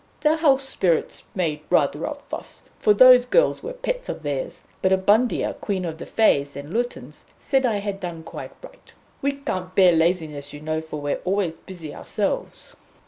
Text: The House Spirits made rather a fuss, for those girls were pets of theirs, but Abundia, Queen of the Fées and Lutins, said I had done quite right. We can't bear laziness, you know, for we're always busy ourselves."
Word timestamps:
The 0.21 0.37
House 0.37 0.63
Spirits 0.67 1.21
made 1.35 1.61
rather 1.69 2.05
a 2.05 2.15
fuss, 2.15 2.63
for 2.79 2.91
those 2.91 3.23
girls 3.27 3.61
were 3.61 3.73
pets 3.73 4.09
of 4.09 4.23
theirs, 4.23 4.63
but 4.81 4.91
Abundia, 4.91 5.53
Queen 5.61 5.85
of 5.85 5.99
the 5.99 6.05
Fées 6.07 6.55
and 6.55 6.73
Lutins, 6.73 7.25
said 7.39 7.67
I 7.67 7.75
had 7.75 7.99
done 7.99 8.23
quite 8.23 8.53
right. 8.63 8.93
We 9.21 9.33
can't 9.33 9.75
bear 9.75 9.91
laziness, 9.91 10.53
you 10.53 10.59
know, 10.59 10.81
for 10.81 10.99
we're 10.99 11.21
always 11.23 11.57
busy 11.57 11.93
ourselves." 11.93 12.75